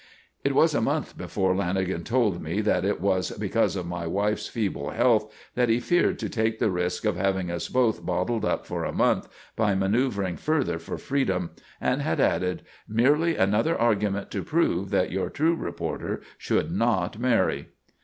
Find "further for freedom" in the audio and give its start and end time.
10.37-11.51